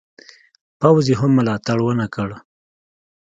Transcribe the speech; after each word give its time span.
پوځ 0.79 1.05
یې 1.11 1.15
هم 1.21 1.31
ملاتړ 1.37 1.77
ونه 1.83 2.07
کړ. 2.15 2.29